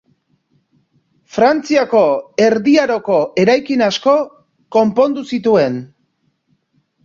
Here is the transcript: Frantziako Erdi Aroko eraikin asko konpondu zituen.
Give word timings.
Frantziako 1.35 2.01
Erdi 2.47 2.75
Aroko 2.85 3.19
eraikin 3.45 3.87
asko 3.91 4.19
konpondu 4.81 5.29
zituen. 5.35 5.81